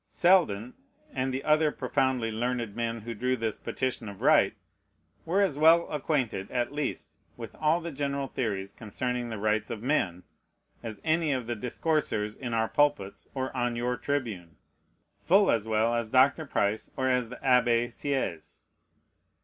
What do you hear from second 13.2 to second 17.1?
or on your tribune: full as well as Dr. Price, or